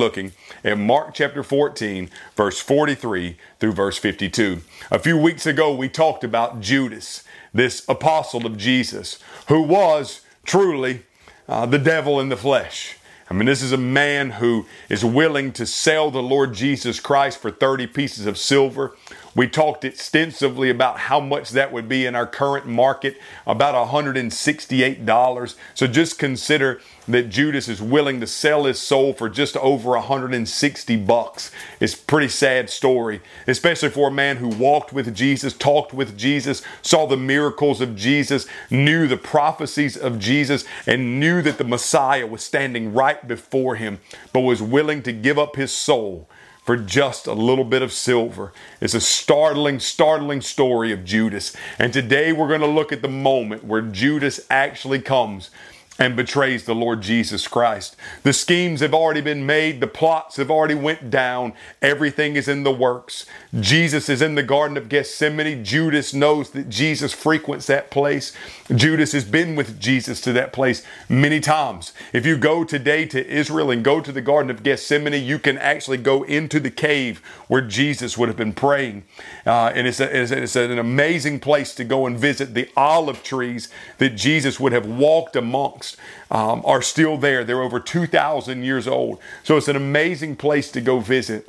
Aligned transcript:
looking 0.00 0.32
at 0.64 0.78
Mark 0.78 1.14
chapter 1.14 1.44
14, 1.44 2.10
verse 2.34 2.58
43 2.58 3.36
through 3.60 3.72
verse 3.72 3.98
52. 3.98 4.62
A 4.90 4.98
few 4.98 5.16
weeks 5.16 5.46
ago, 5.46 5.72
we 5.72 5.88
talked 5.88 6.24
about 6.24 6.60
Judas, 6.60 7.22
this 7.52 7.86
apostle 7.88 8.46
of 8.46 8.56
Jesus, 8.56 9.20
who 9.48 9.62
was 9.62 10.22
truly 10.44 11.02
uh, 11.46 11.66
the 11.66 11.78
devil 11.78 12.18
in 12.18 12.30
the 12.30 12.36
flesh. 12.36 12.96
I 13.30 13.34
mean, 13.34 13.46
this 13.46 13.62
is 13.62 13.70
a 13.70 13.78
man 13.78 14.30
who 14.30 14.66
is 14.88 15.04
willing 15.04 15.52
to 15.52 15.66
sell 15.66 16.10
the 16.10 16.22
Lord 16.22 16.54
Jesus 16.54 16.98
Christ 16.98 17.38
for 17.38 17.50
30 17.50 17.86
pieces 17.86 18.26
of 18.26 18.38
silver. 18.38 18.96
We 19.34 19.48
talked 19.48 19.84
extensively 19.84 20.70
about 20.70 20.98
how 20.98 21.20
much 21.20 21.50
that 21.50 21.72
would 21.72 21.88
be 21.88 22.04
in 22.04 22.16
our 22.16 22.26
current 22.26 22.66
market, 22.66 23.16
about 23.46 23.74
$168. 23.88 25.54
So 25.74 25.86
just 25.86 26.18
consider 26.18 26.80
that 27.06 27.28
Judas 27.28 27.68
is 27.68 27.80
willing 27.80 28.20
to 28.20 28.26
sell 28.26 28.64
his 28.64 28.80
soul 28.80 29.12
for 29.12 29.28
just 29.28 29.56
over 29.56 29.90
160 29.90 30.96
bucks. 30.96 31.52
It's 31.78 31.94
a 31.94 31.98
pretty 31.98 32.28
sad 32.28 32.70
story, 32.70 33.20
especially 33.46 33.90
for 33.90 34.08
a 34.08 34.12
man 34.12 34.38
who 34.38 34.48
walked 34.48 34.92
with 34.92 35.14
Jesus, 35.14 35.52
talked 35.52 35.94
with 35.94 36.18
Jesus, 36.18 36.62
saw 36.82 37.06
the 37.06 37.16
miracles 37.16 37.80
of 37.80 37.94
Jesus, 37.94 38.46
knew 38.68 39.06
the 39.06 39.16
prophecies 39.16 39.96
of 39.96 40.18
Jesus, 40.18 40.64
and 40.86 41.20
knew 41.20 41.40
that 41.42 41.58
the 41.58 41.64
Messiah 41.64 42.26
was 42.26 42.42
standing 42.42 42.92
right 42.92 43.26
before 43.26 43.76
him, 43.76 44.00
but 44.32 44.40
was 44.40 44.60
willing 44.60 45.02
to 45.02 45.12
give 45.12 45.38
up 45.38 45.54
his 45.56 45.70
soul 45.72 46.28
for 46.70 46.76
just 46.76 47.26
a 47.26 47.32
little 47.32 47.64
bit 47.64 47.82
of 47.82 47.92
silver. 47.92 48.52
It's 48.80 48.94
a 48.94 49.00
startling, 49.00 49.80
startling 49.80 50.40
story 50.40 50.92
of 50.92 51.04
Judas. 51.04 51.52
And 51.80 51.92
today 51.92 52.32
we're 52.32 52.46
going 52.46 52.60
to 52.60 52.68
look 52.68 52.92
at 52.92 53.02
the 53.02 53.08
moment 53.08 53.64
where 53.64 53.82
Judas 53.82 54.38
actually 54.48 55.00
comes 55.00 55.50
and 56.00 56.16
betrays 56.16 56.64
the 56.64 56.74
Lord 56.74 57.02
Jesus 57.02 57.46
Christ. 57.46 57.94
The 58.22 58.32
schemes 58.32 58.80
have 58.80 58.94
already 58.94 59.20
been 59.20 59.44
made, 59.44 59.82
the 59.82 59.86
plots 59.86 60.36
have 60.36 60.50
already 60.50 60.74
went 60.74 61.10
down, 61.10 61.52
everything 61.82 62.36
is 62.36 62.48
in 62.48 62.62
the 62.62 62.72
works. 62.72 63.26
Jesus 63.60 64.08
is 64.08 64.22
in 64.22 64.34
the 64.34 64.42
Garden 64.42 64.78
of 64.78 64.88
Gethsemane. 64.88 65.62
Judas 65.62 66.14
knows 66.14 66.50
that 66.50 66.70
Jesus 66.70 67.12
frequents 67.12 67.66
that 67.66 67.90
place. 67.90 68.32
Judas 68.74 69.12
has 69.12 69.26
been 69.26 69.56
with 69.56 69.78
Jesus 69.78 70.22
to 70.22 70.32
that 70.32 70.54
place 70.54 70.82
many 71.08 71.38
times. 71.38 71.92
If 72.14 72.24
you 72.24 72.38
go 72.38 72.64
today 72.64 73.04
to 73.06 73.26
Israel 73.28 73.70
and 73.70 73.84
go 73.84 74.00
to 74.00 74.10
the 74.10 74.22
Garden 74.22 74.50
of 74.50 74.62
Gethsemane, 74.62 75.22
you 75.22 75.38
can 75.38 75.58
actually 75.58 75.98
go 75.98 76.22
into 76.22 76.60
the 76.60 76.70
cave 76.70 77.18
where 77.48 77.60
Jesus 77.60 78.16
would 78.16 78.28
have 78.30 78.38
been 78.38 78.54
praying. 78.54 79.04
Uh, 79.44 79.72
and 79.74 79.86
it's, 79.86 80.00
a, 80.00 80.16
it's, 80.16 80.30
a, 80.30 80.42
it's 80.42 80.56
an 80.56 80.78
amazing 80.78 81.40
place 81.40 81.74
to 81.74 81.84
go 81.84 82.06
and 82.06 82.16
visit 82.16 82.54
the 82.54 82.70
olive 82.74 83.22
trees 83.22 83.68
that 83.98 84.10
Jesus 84.10 84.58
would 84.58 84.72
have 84.72 84.86
walked 84.86 85.36
amongst 85.36 85.89
um, 86.30 86.62
are 86.64 86.82
still 86.82 87.16
there. 87.16 87.44
They're 87.44 87.62
over 87.62 87.80
2,000 87.80 88.62
years 88.62 88.86
old. 88.86 89.20
So 89.42 89.56
it's 89.56 89.68
an 89.68 89.76
amazing 89.76 90.36
place 90.36 90.70
to 90.72 90.80
go 90.80 91.00
visit. 91.00 91.48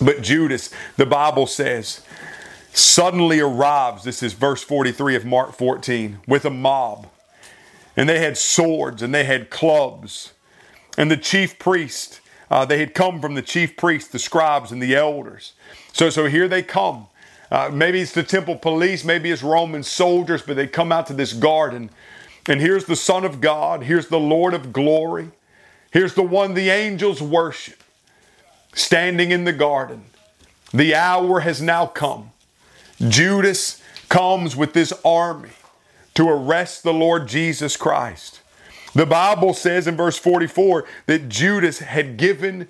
But 0.00 0.22
Judas, 0.22 0.70
the 0.96 1.06
Bible 1.06 1.46
says, 1.46 2.00
suddenly 2.72 3.40
arrives, 3.40 4.04
this 4.04 4.22
is 4.22 4.32
verse 4.32 4.62
43 4.62 5.16
of 5.16 5.24
Mark 5.24 5.52
14, 5.52 6.20
with 6.26 6.44
a 6.44 6.50
mob. 6.50 7.08
And 7.96 8.08
they 8.08 8.18
had 8.18 8.38
swords 8.38 9.02
and 9.02 9.14
they 9.14 9.24
had 9.24 9.50
clubs. 9.50 10.32
And 10.96 11.10
the 11.10 11.16
chief 11.16 11.58
priest, 11.58 12.20
uh, 12.50 12.64
they 12.64 12.78
had 12.78 12.94
come 12.94 13.20
from 13.20 13.34
the 13.34 13.42
chief 13.42 13.76
priest, 13.76 14.12
the 14.12 14.18
scribes, 14.18 14.72
and 14.72 14.82
the 14.82 14.94
elders. 14.94 15.52
So, 15.92 16.10
so 16.10 16.26
here 16.26 16.48
they 16.48 16.62
come. 16.62 17.06
Uh, 17.50 17.70
maybe 17.70 18.00
it's 18.00 18.12
the 18.12 18.22
temple 18.22 18.56
police, 18.56 19.04
maybe 19.04 19.30
it's 19.30 19.42
Roman 19.42 19.82
soldiers, 19.82 20.40
but 20.40 20.56
they 20.56 20.66
come 20.66 20.90
out 20.90 21.06
to 21.08 21.12
this 21.12 21.34
garden 21.34 21.90
and 22.48 22.60
here's 22.60 22.86
the 22.86 22.96
Son 22.96 23.24
of 23.24 23.40
God. 23.40 23.84
Here's 23.84 24.08
the 24.08 24.18
Lord 24.18 24.54
of 24.54 24.72
glory. 24.72 25.30
Here's 25.92 26.14
the 26.14 26.22
one 26.22 26.54
the 26.54 26.70
angels 26.70 27.22
worship 27.22 27.82
standing 28.74 29.30
in 29.30 29.44
the 29.44 29.52
garden. 29.52 30.04
The 30.72 30.94
hour 30.94 31.40
has 31.40 31.60
now 31.60 31.86
come. 31.86 32.30
Judas 33.08 33.82
comes 34.08 34.56
with 34.56 34.72
this 34.72 34.92
army 35.04 35.50
to 36.14 36.28
arrest 36.28 36.82
the 36.82 36.92
Lord 36.92 37.28
Jesus 37.28 37.76
Christ. 37.76 38.40
The 38.94 39.06
Bible 39.06 39.54
says 39.54 39.86
in 39.86 39.96
verse 39.96 40.18
44 40.18 40.84
that 41.06 41.28
Judas 41.28 41.78
had 41.78 42.16
given 42.16 42.68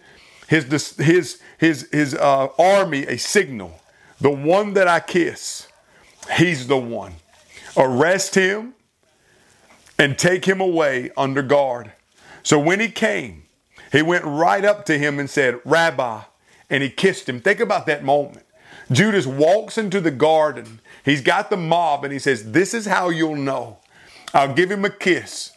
his, 0.48 0.96
his, 0.96 1.40
his, 1.58 1.88
his 1.90 2.14
uh, 2.14 2.48
army 2.58 3.06
a 3.06 3.16
signal. 3.16 3.80
The 4.20 4.30
one 4.30 4.74
that 4.74 4.86
I 4.86 5.00
kiss, 5.00 5.66
he's 6.36 6.68
the 6.68 6.78
one. 6.78 7.14
Arrest 7.76 8.34
him 8.34 8.74
and 10.02 10.18
take 10.18 10.46
him 10.46 10.60
away 10.60 11.12
under 11.16 11.42
guard. 11.42 11.92
So 12.42 12.58
when 12.58 12.80
he 12.80 12.88
came, 12.88 13.44
he 13.92 14.02
went 14.02 14.24
right 14.24 14.64
up 14.64 14.84
to 14.86 14.98
him 14.98 15.20
and 15.20 15.30
said, 15.30 15.60
Rabbi, 15.64 16.22
and 16.68 16.82
he 16.82 16.90
kissed 16.90 17.28
him. 17.28 17.40
Think 17.40 17.60
about 17.60 17.86
that 17.86 18.02
moment. 18.02 18.44
Judas 18.90 19.28
walks 19.28 19.78
into 19.78 20.00
the 20.00 20.10
garden. 20.10 20.80
He's 21.04 21.20
got 21.22 21.50
the 21.50 21.56
mob 21.56 22.02
and 22.02 22.12
he 22.12 22.18
says, 22.18 22.50
This 22.50 22.74
is 22.74 22.86
how 22.86 23.10
you'll 23.10 23.36
know. 23.36 23.78
I'll 24.34 24.52
give 24.52 24.72
him 24.72 24.84
a 24.84 24.90
kiss. 24.90 25.52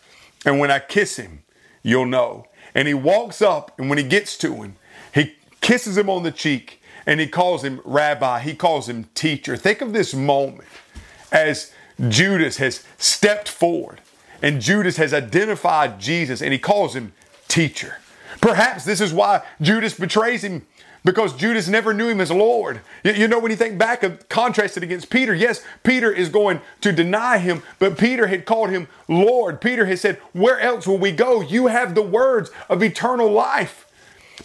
And 0.46 0.60
when 0.60 0.70
I 0.70 0.78
kiss 0.78 1.16
him, 1.16 1.42
you'll 1.82 2.06
know. 2.06 2.46
And 2.76 2.88
he 2.88 2.94
walks 2.94 3.42
up, 3.42 3.72
and 3.80 3.90
when 3.90 3.98
he 3.98 4.04
gets 4.04 4.38
to 4.38 4.54
him, 4.54 4.76
he 5.12 5.34
kisses 5.60 5.98
him 5.98 6.08
on 6.08 6.22
the 6.22 6.32
cheek 6.32 6.84
and 7.08 7.20
he 7.20 7.26
calls 7.26 7.64
him 7.64 7.82
rabbi. 7.84 8.42
He 8.42 8.54
calls 8.54 8.88
him 8.88 9.06
teacher. 9.16 9.58
Think 9.58 9.82
of 9.82 9.92
this 9.92 10.14
moment 10.14 10.68
as 11.32 11.74
Judas 12.10 12.58
has 12.58 12.84
stepped 13.00 13.50
forward 13.50 14.02
and 14.42 14.62
Judas 14.62 14.98
has 14.98 15.14
identified 15.14 16.00
Jesus 16.00 16.42
and 16.42 16.52
he 16.52 16.60
calls 16.60 16.96
him 16.96 17.14
teacher. 17.48 17.98
Perhaps 18.42 18.86
this 18.86 19.02
is 19.02 19.14
why 19.14 19.44
Judas 19.62 19.94
betrays 19.98 20.44
him 20.44 20.66
because 21.06 21.34
Judas 21.36 21.68
never 21.68 21.94
knew 21.94 22.10
him 22.10 22.20
as 22.20 22.32
Lord. 22.32 22.82
You, 23.04 23.28
know, 23.28 23.40
when 23.40 23.52
you 23.52 23.58
think 23.58 23.78
back 23.78 24.04
and 24.04 24.28
contrast 24.28 24.76
it 24.76 24.84
against 24.84 25.12
Peter, 25.12 25.34
yes, 25.34 25.64
Peter 25.84 26.12
is 26.12 26.30
going 26.30 26.60
to 26.82 26.92
deny 26.92 27.38
him, 27.38 27.62
but 27.78 27.98
Peter 27.98 28.28
had 28.28 28.46
called 28.46 28.72
him 28.72 28.88
Lord. 29.08 29.62
Peter 29.62 29.86
had 29.86 30.00
said, 30.00 30.18
Where 30.34 30.60
else 30.60 30.88
will 30.88 30.98
we 30.98 31.12
go? 31.12 31.42
You 31.42 31.68
have 31.68 31.94
the 31.94 32.02
words 32.02 32.50
of 32.68 32.82
eternal 32.82 33.32
life. 33.32 33.85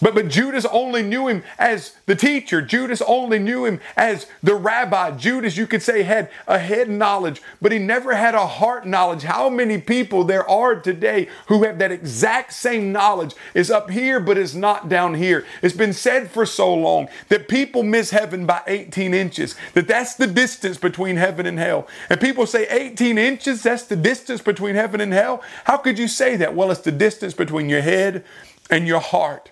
But, 0.00 0.14
but 0.14 0.28
Judas 0.28 0.64
only 0.66 1.02
knew 1.02 1.28
him 1.28 1.42
as 1.58 1.96
the 2.06 2.14
teacher. 2.14 2.62
Judas 2.62 3.02
only 3.02 3.38
knew 3.38 3.64
him 3.64 3.80
as 3.96 4.26
the 4.42 4.54
rabbi. 4.54 5.10
Judas, 5.12 5.56
you 5.56 5.66
could 5.66 5.82
say, 5.82 6.02
had 6.02 6.30
a 6.46 6.58
head 6.58 6.88
knowledge, 6.88 7.42
but 7.60 7.72
he 7.72 7.78
never 7.78 8.14
had 8.14 8.34
a 8.34 8.46
heart 8.46 8.86
knowledge. 8.86 9.22
How 9.22 9.48
many 9.48 9.78
people 9.78 10.24
there 10.24 10.48
are 10.48 10.76
today 10.76 11.28
who 11.48 11.64
have 11.64 11.78
that 11.78 11.92
exact 11.92 12.52
same 12.52 12.92
knowledge 12.92 13.34
is 13.54 13.70
up 13.70 13.90
here, 13.90 14.20
but 14.20 14.38
is 14.38 14.54
not 14.54 14.88
down 14.88 15.14
here? 15.14 15.44
It's 15.62 15.76
been 15.76 15.92
said 15.92 16.30
for 16.30 16.46
so 16.46 16.72
long 16.72 17.08
that 17.28 17.48
people 17.48 17.82
miss 17.82 18.10
heaven 18.10 18.46
by 18.46 18.62
18 18.66 19.12
inches, 19.12 19.56
that 19.74 19.88
that's 19.88 20.14
the 20.14 20.26
distance 20.26 20.78
between 20.78 21.16
heaven 21.16 21.46
and 21.46 21.58
hell. 21.58 21.88
And 22.08 22.20
people 22.20 22.46
say 22.46 22.68
18 22.68 23.18
inches, 23.18 23.62
that's 23.62 23.84
the 23.84 23.96
distance 23.96 24.40
between 24.40 24.76
heaven 24.76 25.00
and 25.00 25.12
hell. 25.12 25.42
How 25.64 25.76
could 25.76 25.98
you 25.98 26.08
say 26.08 26.36
that? 26.36 26.54
Well, 26.54 26.70
it's 26.70 26.80
the 26.80 26.92
distance 26.92 27.34
between 27.34 27.68
your 27.68 27.82
head 27.82 28.24
and 28.70 28.86
your 28.86 29.00
heart. 29.00 29.50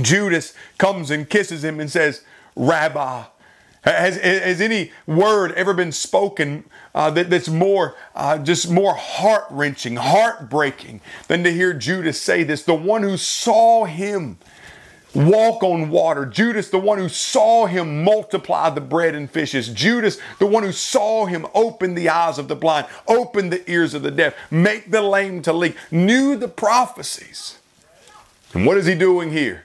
Judas 0.00 0.54
comes 0.78 1.10
and 1.10 1.28
kisses 1.28 1.64
him 1.64 1.80
and 1.80 1.90
says, 1.90 2.22
Rabbi. 2.56 3.24
Has, 3.82 4.18
has 4.18 4.60
any 4.60 4.92
word 5.06 5.52
ever 5.52 5.72
been 5.72 5.92
spoken 5.92 6.64
uh, 6.94 7.10
that, 7.12 7.30
that's 7.30 7.48
more, 7.48 7.96
uh, 8.14 8.36
just 8.36 8.70
more 8.70 8.94
heart 8.94 9.46
wrenching, 9.48 9.96
heartbreaking 9.96 11.00
than 11.28 11.42
to 11.44 11.50
hear 11.50 11.72
Judas 11.72 12.20
say 12.20 12.42
this? 12.42 12.62
The 12.62 12.74
one 12.74 13.02
who 13.02 13.16
saw 13.16 13.86
him 13.86 14.36
walk 15.14 15.62
on 15.62 15.90
water. 15.90 16.26
Judas, 16.26 16.68
the 16.68 16.78
one 16.78 16.98
who 16.98 17.08
saw 17.08 17.66
him 17.66 18.04
multiply 18.04 18.70
the 18.70 18.80
bread 18.80 19.14
and 19.14 19.30
fishes. 19.30 19.68
Judas, 19.68 20.18
the 20.38 20.46
one 20.46 20.62
who 20.62 20.72
saw 20.72 21.26
him 21.26 21.46
open 21.54 21.94
the 21.94 22.08
eyes 22.08 22.38
of 22.38 22.48
the 22.48 22.56
blind, 22.56 22.86
open 23.08 23.50
the 23.50 23.68
ears 23.70 23.94
of 23.94 24.02
the 24.02 24.10
deaf, 24.10 24.34
make 24.50 24.90
the 24.90 25.02
lame 25.02 25.42
to 25.42 25.52
leap, 25.52 25.76
knew 25.90 26.36
the 26.36 26.48
prophecies. 26.48 27.58
And 28.52 28.66
what 28.66 28.76
is 28.76 28.86
he 28.86 28.94
doing 28.94 29.32
here? 29.32 29.64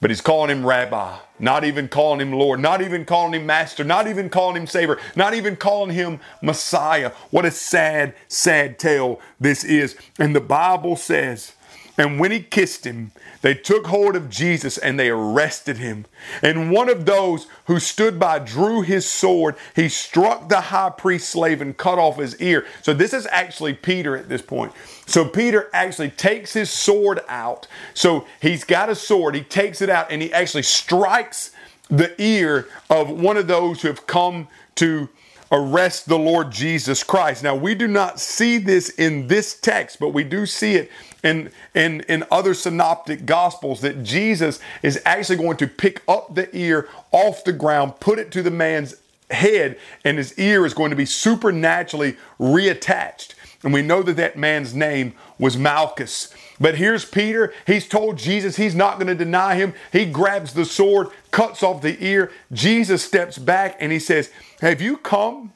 But 0.00 0.10
he's 0.10 0.20
calling 0.20 0.50
him 0.50 0.64
rabbi, 0.64 1.18
not 1.40 1.64
even 1.64 1.88
calling 1.88 2.20
him 2.20 2.32
Lord, 2.32 2.60
not 2.60 2.82
even 2.82 3.04
calling 3.04 3.34
him 3.34 3.46
master, 3.46 3.82
not 3.82 4.06
even 4.06 4.30
calling 4.30 4.56
him 4.56 4.66
savior, 4.66 4.98
not 5.16 5.34
even 5.34 5.56
calling 5.56 5.92
him 5.92 6.20
Messiah. 6.40 7.10
What 7.30 7.44
a 7.44 7.50
sad, 7.50 8.14
sad 8.28 8.78
tale 8.78 9.20
this 9.40 9.64
is. 9.64 9.96
And 10.18 10.36
the 10.36 10.40
Bible 10.40 10.94
says 10.94 11.54
and 11.98 12.20
when 12.20 12.30
he 12.30 12.40
kissed 12.40 12.86
him, 12.86 13.10
they 13.42 13.54
took 13.54 13.88
hold 13.88 14.14
of 14.14 14.30
Jesus 14.30 14.78
and 14.78 14.98
they 14.98 15.10
arrested 15.10 15.78
him. 15.78 16.06
And 16.42 16.70
one 16.70 16.88
of 16.88 17.06
those 17.06 17.48
who 17.66 17.80
stood 17.80 18.20
by 18.20 18.38
drew 18.38 18.82
his 18.82 19.04
sword. 19.08 19.56
He 19.74 19.88
struck 19.88 20.48
the 20.48 20.60
high 20.60 20.90
priest 20.90 21.28
slave 21.28 21.60
and 21.60 21.76
cut 21.76 21.98
off 21.98 22.16
his 22.16 22.40
ear. 22.40 22.64
So 22.82 22.94
this 22.94 23.12
is 23.12 23.26
actually 23.26 23.74
Peter 23.74 24.16
at 24.16 24.28
this 24.28 24.42
point. 24.42 24.72
So 25.06 25.24
Peter 25.24 25.68
actually 25.72 26.10
takes 26.10 26.52
his 26.52 26.70
sword 26.70 27.20
out. 27.28 27.66
So 27.94 28.26
he's 28.40 28.62
got 28.62 28.88
a 28.88 28.94
sword. 28.94 29.34
He 29.34 29.42
takes 29.42 29.82
it 29.82 29.90
out 29.90 30.10
and 30.12 30.22
he 30.22 30.32
actually 30.32 30.62
strikes 30.62 31.50
the 31.88 32.14
ear 32.22 32.68
of 32.88 33.10
one 33.10 33.36
of 33.36 33.48
those 33.48 33.82
who 33.82 33.88
have 33.88 34.06
come 34.06 34.46
to 34.76 35.08
arrest 35.50 36.08
the 36.08 36.18
Lord 36.18 36.50
Jesus 36.50 37.02
Christ. 37.02 37.42
Now, 37.42 37.54
we 37.54 37.74
do 37.74 37.88
not 37.88 38.20
see 38.20 38.58
this 38.58 38.90
in 38.90 39.28
this 39.28 39.58
text, 39.58 39.98
but 39.98 40.10
we 40.10 40.24
do 40.24 40.46
see 40.46 40.74
it 40.74 40.90
in, 41.22 41.50
in, 41.74 42.02
in 42.02 42.24
other 42.30 42.54
synoptic 42.54 43.26
gospels 43.26 43.80
that 43.80 44.02
Jesus 44.02 44.60
is 44.82 45.00
actually 45.04 45.36
going 45.36 45.56
to 45.58 45.66
pick 45.66 46.02
up 46.06 46.34
the 46.34 46.54
ear 46.56 46.88
off 47.12 47.44
the 47.44 47.52
ground, 47.52 48.00
put 48.00 48.18
it 48.18 48.30
to 48.32 48.42
the 48.42 48.50
man's 48.50 48.94
head, 49.30 49.78
and 50.04 50.18
his 50.18 50.38
ear 50.38 50.64
is 50.64 50.74
going 50.74 50.90
to 50.90 50.96
be 50.96 51.06
supernaturally 51.06 52.16
reattached. 52.38 53.34
And 53.64 53.72
we 53.72 53.82
know 53.82 54.02
that 54.02 54.16
that 54.16 54.38
man's 54.38 54.74
name 54.74 55.14
was 55.38 55.56
Malchus. 55.56 56.32
But 56.60 56.76
here's 56.76 57.04
Peter. 57.04 57.52
He's 57.66 57.88
told 57.88 58.18
Jesus 58.18 58.56
he's 58.56 58.74
not 58.74 58.98
going 58.98 59.08
to 59.08 59.14
deny 59.14 59.56
him. 59.56 59.74
He 59.92 60.06
grabs 60.06 60.54
the 60.54 60.64
sword, 60.64 61.08
cuts 61.30 61.62
off 61.62 61.82
the 61.82 62.02
ear. 62.04 62.30
Jesus 62.52 63.04
steps 63.04 63.38
back 63.38 63.76
and 63.80 63.90
he 63.90 63.98
says, 63.98 64.30
Have 64.60 64.80
you 64.80 64.96
come? 64.96 65.52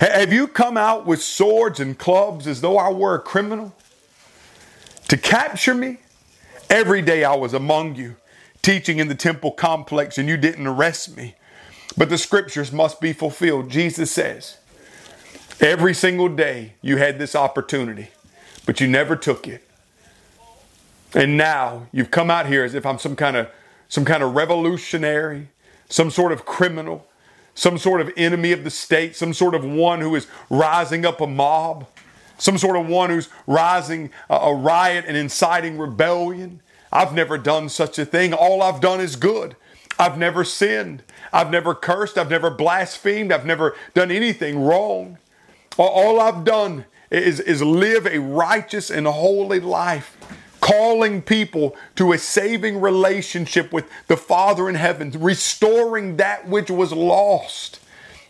Have 0.00 0.32
you 0.32 0.46
come 0.46 0.76
out 0.76 1.06
with 1.06 1.22
swords 1.22 1.80
and 1.80 1.98
clubs 1.98 2.46
as 2.46 2.60
though 2.60 2.78
I 2.78 2.90
were 2.90 3.14
a 3.14 3.20
criminal? 3.20 3.74
To 5.08 5.16
capture 5.16 5.74
me? 5.74 5.98
Every 6.68 7.02
day 7.02 7.24
I 7.24 7.34
was 7.34 7.54
among 7.54 7.94
you, 7.94 8.16
teaching 8.62 8.98
in 8.98 9.08
the 9.08 9.14
temple 9.14 9.52
complex, 9.52 10.18
and 10.18 10.28
you 10.28 10.36
didn't 10.36 10.66
arrest 10.66 11.16
me. 11.16 11.34
But 11.96 12.08
the 12.08 12.18
scriptures 12.18 12.72
must 12.72 13.00
be 13.00 13.12
fulfilled. 13.12 13.70
Jesus 13.70 14.10
says, 14.10 14.58
Every 15.60 15.94
single 15.94 16.28
day 16.28 16.74
you 16.82 16.96
had 16.96 17.18
this 17.18 17.34
opportunity 17.34 18.08
but 18.66 18.80
you 18.80 18.88
never 18.88 19.16
took 19.16 19.48
it. 19.48 19.62
And 21.14 21.38
now 21.38 21.86
you've 21.92 22.10
come 22.10 22.30
out 22.30 22.46
here 22.46 22.64
as 22.64 22.74
if 22.74 22.84
I'm 22.84 22.98
some 22.98 23.16
kind 23.16 23.36
of 23.36 23.48
some 23.88 24.04
kind 24.04 24.22
of 24.22 24.34
revolutionary, 24.34 25.48
some 25.88 26.10
sort 26.10 26.32
of 26.32 26.44
criminal, 26.44 27.06
some 27.56 27.78
sort 27.78 28.00
of 28.00 28.12
enemy 28.16 28.52
of 28.52 28.62
the 28.62 28.70
state, 28.70 29.16
some 29.16 29.32
sort 29.32 29.54
of 29.54 29.64
one 29.64 30.00
who 30.00 30.14
is 30.14 30.28
rising 30.48 31.04
up 31.04 31.20
a 31.20 31.26
mob, 31.26 31.88
some 32.38 32.58
sort 32.58 32.76
of 32.76 32.86
one 32.86 33.10
who's 33.10 33.30
rising 33.46 34.10
a, 34.28 34.54
riot 34.54 35.06
and 35.08 35.16
inciting 35.16 35.78
rebellion. 35.78 36.60
I've 36.92 37.14
never 37.14 37.38
done 37.38 37.70
such 37.70 37.98
a 37.98 38.04
thing. 38.04 38.34
All 38.34 38.62
I've 38.62 38.80
done 38.80 39.00
is 39.00 39.16
good. 39.16 39.56
I've 39.98 40.18
never 40.18 40.44
sinned. 40.44 41.02
I've 41.32 41.50
never 41.50 41.74
cursed. 41.74 42.18
I've 42.18 42.30
never 42.30 42.50
blasphemed. 42.50 43.32
I've 43.32 43.46
never 43.46 43.74
done 43.94 44.10
anything 44.10 44.58
wrong. 44.58 45.16
All 45.78 46.20
I've 46.20 46.44
done 46.44 46.84
is, 47.10 47.40
is 47.40 47.62
live 47.62 48.06
a 48.06 48.18
righteous 48.18 48.90
and 48.90 49.06
holy 49.06 49.60
life, 49.60 50.15
calling 50.66 51.22
people 51.22 51.76
to 51.94 52.12
a 52.12 52.18
saving 52.18 52.80
relationship 52.80 53.72
with 53.72 53.88
the 54.08 54.16
Father 54.16 54.68
in 54.68 54.74
heaven, 54.74 55.12
restoring 55.12 56.16
that 56.16 56.48
which 56.48 56.68
was 56.68 56.92
lost. 56.92 57.78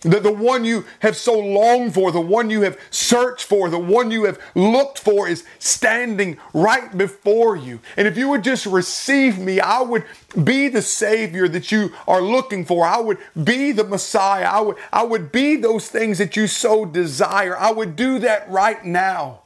The, 0.03 0.21
the 0.21 0.33
one 0.33 0.67
you 0.67 0.85
have 1.01 1.17
so 1.17 1.39
longed 1.39 1.95
for, 1.95 2.13
the 2.13 2.21
one 2.21 2.51
you 2.51 2.61
have 2.61 2.79
searched 2.91 3.45
for, 3.47 3.71
the 3.71 3.79
one 3.79 4.11
you 4.11 4.25
have 4.25 4.39
looked 4.55 4.99
for 4.99 5.27
is 5.27 5.45
standing 5.59 6.37
right 6.53 6.97
before 6.97 7.57
you. 7.57 7.81
And 7.97 8.07
if 8.07 8.19
you 8.19 8.29
would 8.29 8.45
just 8.45 8.67
receive 8.67 9.39
me, 9.39 9.59
I 9.59 9.81
would 9.81 10.05
be 10.45 10.69
the 10.69 10.83
Savior 10.83 11.49
that 11.49 11.73
you 11.73 11.95
are 12.07 12.21
looking 12.21 12.67
for. 12.67 12.85
I 12.85 13.01
would 13.01 13.17
be 13.43 13.73
the 13.73 13.85
Messiah. 13.85 14.45
I 14.45 14.61
would, 14.61 14.77
I 14.93 15.05
would 15.05 15.33
be 15.33 15.57
those 15.57 15.89
things 15.89 16.19
that 16.19 16.37
you 16.37 16.49
so 16.49 16.85
desire. 16.85 17.57
I 17.57 17.73
would 17.73 17.97
do 17.97 18.19
that 18.19 18.49
right 18.51 18.85
now. 18.85 19.41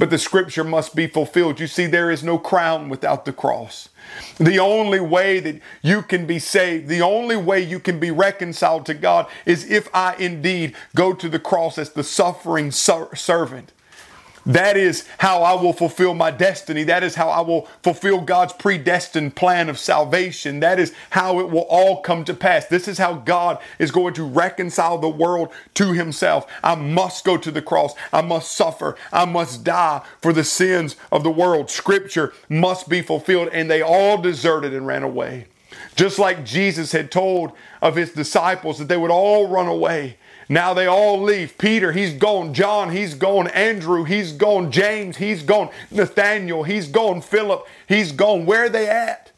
But 0.00 0.10
the 0.10 0.18
scripture 0.18 0.64
must 0.64 0.96
be 0.96 1.08
fulfilled. 1.08 1.60
You 1.60 1.68
see, 1.68 1.86
there 1.86 2.10
is 2.10 2.24
no 2.24 2.38
crown 2.38 2.90
without 2.90 3.26
the 3.26 3.34
cross. 3.34 3.90
The 4.40 4.58
only 4.60 5.00
way 5.00 5.40
that 5.40 5.60
you 5.82 6.02
can 6.02 6.26
be 6.26 6.40
saved, 6.40 6.88
the 6.88 7.02
only 7.02 7.36
way 7.36 7.62
you 7.62 7.80
can 7.80 8.00
be 8.00 8.10
reconciled 8.12 8.86
to 8.88 8.94
God 8.94 9.28
is 9.46 9.70
if 9.70 9.90
I 9.94 10.16
indeed 10.16 10.76
go 10.96 11.14
to 11.14 11.30
the 11.30 11.40
cross 11.40 11.78
as 11.78 11.92
the 11.92 12.04
suffering 12.04 12.72
ser- 12.72 13.16
servant. 13.16 13.72
That 14.50 14.76
is 14.76 15.06
how 15.18 15.44
I 15.44 15.54
will 15.54 15.72
fulfill 15.72 16.12
my 16.12 16.32
destiny. 16.32 16.82
That 16.82 17.04
is 17.04 17.14
how 17.14 17.28
I 17.28 17.40
will 17.40 17.68
fulfill 17.84 18.20
God's 18.20 18.52
predestined 18.52 19.36
plan 19.36 19.68
of 19.68 19.78
salvation. 19.78 20.58
That 20.58 20.80
is 20.80 20.92
how 21.10 21.38
it 21.38 21.50
will 21.50 21.66
all 21.68 22.00
come 22.00 22.24
to 22.24 22.34
pass. 22.34 22.66
This 22.66 22.88
is 22.88 22.98
how 22.98 23.14
God 23.14 23.58
is 23.78 23.92
going 23.92 24.12
to 24.14 24.24
reconcile 24.24 24.98
the 24.98 25.08
world 25.08 25.52
to 25.74 25.92
Himself. 25.92 26.50
I 26.64 26.74
must 26.74 27.24
go 27.24 27.36
to 27.36 27.50
the 27.52 27.62
cross. 27.62 27.94
I 28.12 28.22
must 28.22 28.50
suffer. 28.50 28.96
I 29.12 29.24
must 29.24 29.62
die 29.62 30.02
for 30.20 30.32
the 30.32 30.42
sins 30.42 30.96
of 31.12 31.22
the 31.22 31.30
world. 31.30 31.70
Scripture 31.70 32.32
must 32.48 32.88
be 32.88 33.02
fulfilled. 33.02 33.50
And 33.52 33.70
they 33.70 33.82
all 33.82 34.18
deserted 34.18 34.74
and 34.74 34.84
ran 34.84 35.04
away. 35.04 35.46
Just 35.94 36.18
like 36.18 36.44
Jesus 36.44 36.90
had 36.90 37.12
told 37.12 37.52
of 37.80 37.94
His 37.94 38.10
disciples 38.10 38.78
that 38.78 38.88
they 38.88 38.96
would 38.96 39.12
all 39.12 39.46
run 39.46 39.68
away. 39.68 40.16
Now 40.50 40.74
they 40.74 40.86
all 40.86 41.22
leave. 41.22 41.56
Peter, 41.58 41.92
he's 41.92 42.12
gone. 42.12 42.52
John, 42.52 42.90
he's 42.90 43.14
gone. 43.14 43.46
Andrew, 43.48 44.02
he's 44.02 44.32
gone. 44.32 44.72
James, 44.72 45.16
he's 45.18 45.44
gone. 45.44 45.70
Nathaniel, 45.92 46.64
he's 46.64 46.88
gone. 46.88 47.20
Philip, 47.20 47.64
he's 47.86 48.10
gone. 48.10 48.46
Where 48.46 48.64
are 48.64 48.68
they 48.68 48.88
at? 48.88 49.30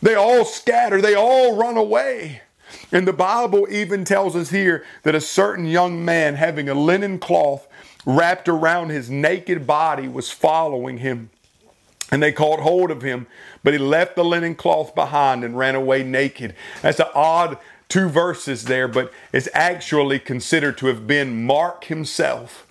They 0.00 0.14
all 0.14 0.44
scatter. 0.44 1.00
They 1.00 1.16
all 1.16 1.56
run 1.56 1.76
away. 1.76 2.42
And 2.92 3.08
the 3.08 3.12
Bible 3.12 3.66
even 3.70 4.04
tells 4.04 4.36
us 4.36 4.50
here 4.50 4.84
that 5.02 5.16
a 5.16 5.20
certain 5.20 5.66
young 5.66 6.04
man 6.04 6.36
having 6.36 6.68
a 6.68 6.74
linen 6.74 7.18
cloth 7.18 7.66
wrapped 8.06 8.48
around 8.48 8.90
his 8.90 9.10
naked 9.10 9.66
body 9.66 10.06
was 10.06 10.30
following 10.30 10.98
him. 10.98 11.30
And 12.12 12.22
they 12.22 12.30
caught 12.30 12.60
hold 12.60 12.92
of 12.92 13.02
him, 13.02 13.26
but 13.64 13.72
he 13.72 13.80
left 13.80 14.14
the 14.14 14.24
linen 14.24 14.54
cloth 14.54 14.94
behind 14.94 15.42
and 15.42 15.58
ran 15.58 15.74
away 15.74 16.04
naked. 16.04 16.54
That's 16.82 17.00
an 17.00 17.06
odd 17.14 17.58
two 17.92 18.08
verses 18.08 18.64
there, 18.64 18.88
but 18.88 19.12
it's 19.34 19.50
actually 19.52 20.18
considered 20.18 20.78
to 20.78 20.86
have 20.86 21.06
been 21.06 21.44
Mark 21.44 21.84
himself. 21.84 22.66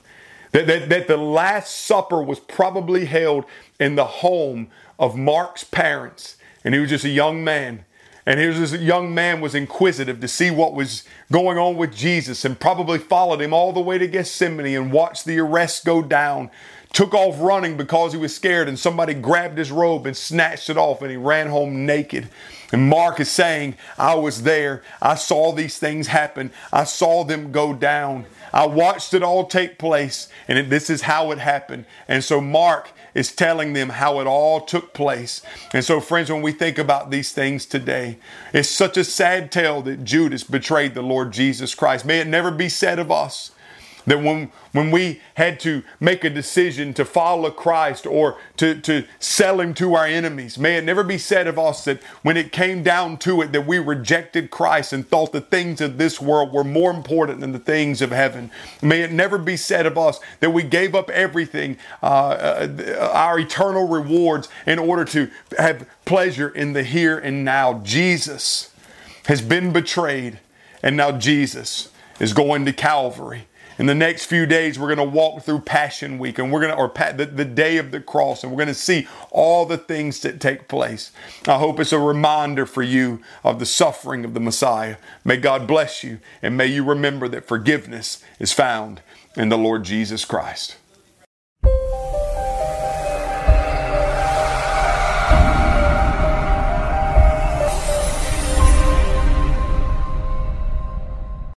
That, 0.52 0.66
that, 0.66 0.90
that 0.90 1.08
the 1.08 1.16
Last 1.16 1.76
Supper 1.86 2.24
was 2.24 2.40
probably 2.40 3.06
held 3.06 3.46
in 3.80 3.94
the 3.94 4.06
home 4.06 4.72
of 4.98 5.16
Mark's 5.16 5.64
parents. 5.64 6.38
And 6.64 6.74
he 6.74 6.80
was 6.80 6.90
just 6.90 7.06
a 7.06 7.10
young 7.10 7.44
man. 7.44 7.86
And 8.26 8.40
here's 8.40 8.58
this 8.58 8.82
young 8.82 9.14
man 9.14 9.42
was 9.42 9.54
inquisitive 9.54 10.20
to 10.22 10.28
see 10.28 10.50
what 10.50 10.74
was 10.74 11.04
going 11.32 11.60
on 11.60 11.78
with 11.78 11.96
Jesus 11.96 12.44
and 12.44 12.60
probably 12.60 12.98
followed 12.98 13.42
him 13.42 13.54
all 13.54 13.74
the 13.74 13.80
way 13.80 14.00
to 14.00 14.08
Gethsemane 14.08 14.76
and 14.76 14.92
watched 14.92 15.26
the 15.26 15.38
arrest 15.38 15.86
go 15.86 16.02
down. 16.02 16.50
Took 16.94 17.14
off 17.14 17.40
running 17.40 17.78
because 17.78 18.12
he 18.12 18.18
was 18.18 18.36
scared, 18.36 18.68
and 18.68 18.78
somebody 18.78 19.14
grabbed 19.14 19.58
his 19.58 19.72
robe 19.72 20.06
and 20.06 20.18
snatched 20.18 20.70
it 20.70 20.78
off, 20.78 21.02
and 21.02 21.10
he 21.10 21.16
ran 21.16 21.48
home 21.48 21.86
naked. 21.86 22.28
And 22.72 22.90
Mark 22.90 23.20
is 23.20 23.30
saying, 23.30 23.76
I 23.98 24.16
was 24.16 24.44
there. 24.44 24.82
I 25.02 25.16
saw 25.16 25.52
these 25.52 25.78
things 25.78 26.08
happen. 26.08 26.52
I 26.72 26.86
saw 26.86 27.24
them 27.24 27.52
go 27.52 27.74
down. 27.74 28.26
I 28.54 28.66
watched 28.66 29.14
it 29.14 29.24
all 29.24 29.46
take 29.46 29.78
place, 29.78 30.28
and 30.48 30.58
it, 30.58 30.70
this 30.70 30.90
is 30.90 31.04
how 31.04 31.32
it 31.32 31.38
happened. 31.38 31.86
And 32.08 32.24
so 32.24 32.42
Mark 32.42 32.92
is 33.14 33.34
telling 33.34 33.74
them 33.74 33.90
how 33.90 34.20
it 34.20 34.28
all 34.28 34.62
took 34.62 34.94
place. 34.94 35.42
And 35.74 35.84
so, 35.84 36.00
friends, 36.00 36.32
when 36.32 36.42
we 36.42 36.52
think 36.52 36.78
about 36.78 37.12
these 37.12 37.32
things 37.32 37.66
today, 37.66 38.18
it's 38.54 38.70
such 38.70 38.98
a 38.98 39.04
sad 39.04 39.52
tale 39.52 39.82
that 39.84 40.04
Judas 40.04 40.44
betrayed 40.44 40.94
the 40.94 41.02
Lord 41.02 41.32
Jesus 41.32 41.76
Christ. 41.76 42.06
May 42.06 42.20
it 42.20 42.28
never 42.28 42.52
be 42.52 42.70
said 42.70 43.00
of 43.00 43.12
us 43.12 43.52
that 44.06 44.22
when, 44.22 44.52
when 44.72 44.92
we 44.92 45.22
had 45.36 45.60
to 45.62 45.84
make 46.00 46.24
a 46.24 46.30
decision 46.30 46.94
to 46.96 47.06
follow 47.06 47.52
Christ 47.52 48.06
or 48.06 48.38
to, 48.58 48.80
to 48.82 49.06
sell 49.20 49.60
him 49.60 49.74
to 49.76 49.96
our 49.96 50.06
enemies, 50.06 50.58
may 50.58 50.78
it 50.78 50.84
never 50.84 51.04
be 51.04 51.18
said 51.18 51.48
of 51.48 51.60
us 51.60 51.86
that 51.86 52.02
when 52.24 52.38
it 52.38 52.52
came 52.52 52.84
down 52.84 53.18
to 53.20 53.42
it 53.42 53.52
that 53.52 53.68
we 53.68 53.80
rejected 53.80 54.50
Christ 54.50 54.94
and 54.94 55.08
thought 55.08 55.32
the 55.32 55.42
things 55.42 55.82
of 55.82 55.98
this 55.98 56.20
world 56.20 56.54
were 56.54 56.64
more 56.64 56.92
important 56.92 57.42
than 57.42 57.52
the 57.52 57.60
things 57.60 58.02
of 58.02 58.12
heaven. 58.12 58.50
May 58.82 59.02
it 59.02 59.12
never 59.12 59.38
be 59.38 59.58
said 59.58 59.86
of 59.86 59.98
us 59.98 60.20
that 60.40 60.52
we 60.52 60.64
gave 60.64 60.96
up 60.96 61.10
everything, 61.10 61.78
uh, 62.02 62.06
uh, 62.06 63.12
our 63.14 63.40
eternal 63.40 63.88
rewards, 63.88 64.50
in 64.66 64.80
order 64.80 65.06
to 65.06 65.30
have 65.58 65.88
pleasure 66.06 66.50
in 66.50 66.74
the 66.74 66.84
here 66.84 67.18
and 67.18 67.46
now. 67.46 67.80
Jesus 67.80 68.74
has 69.26 69.42
been 69.42 69.72
betrayed, 69.72 70.40
and 70.82 70.98
now 70.98 71.12
Jesus 71.12 71.90
is 72.20 72.34
going 72.34 72.66
to 72.66 72.74
Calvary 72.74 73.48
in 73.82 73.88
the 73.88 73.96
next 73.96 74.26
few 74.26 74.46
days, 74.46 74.78
we're 74.78 74.94
going 74.94 75.10
to 75.10 75.16
walk 75.16 75.42
through 75.42 75.62
Passion 75.62 76.20
Week 76.20 76.38
and 76.38 76.52
we're 76.52 76.60
going 76.60 76.72
to, 76.72 76.78
or 76.78 76.94
the, 77.14 77.26
the 77.26 77.44
day 77.44 77.78
of 77.78 77.90
the 77.90 78.00
cross, 78.00 78.44
and 78.44 78.52
we're 78.52 78.58
going 78.58 78.68
to 78.68 78.76
see 78.76 79.08
all 79.32 79.66
the 79.66 79.80
things 79.80 80.20
that 80.20 80.40
take 80.40 80.68
place. 80.68 81.12
I 81.48 81.58
hope 81.58 81.80
it's 81.80 81.92
a 81.92 81.98
reminder 81.98 82.68
for 82.68 82.84
you 82.84 83.24
of 83.44 83.58
the 83.58 83.66
suffering 83.66 84.24
of 84.24 84.36
the 84.36 84.40
Messiah. 84.40 84.98
May 85.26 85.38
God 85.38 85.66
bless 85.66 86.04
you 86.04 86.20
and 86.44 86.56
may 86.56 86.68
you 86.68 86.84
remember 86.84 87.28
that 87.30 87.48
forgiveness 87.48 88.24
is 88.38 88.54
found 88.54 89.02
in 89.36 89.50
the 89.50 89.58
Lord 89.58 89.84
Jesus 89.84 90.26
Christ. 90.26 90.78